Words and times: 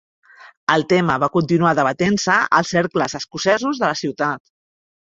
El 0.75 0.85
tema 0.93 1.17
va 1.25 1.29
continuar 1.35 1.75
debatent-se 1.81 2.41
als 2.61 2.75
cercles 2.79 3.17
escocesos 3.21 3.85
de 3.85 3.89
la 3.93 3.97
ciutat. 4.07 4.49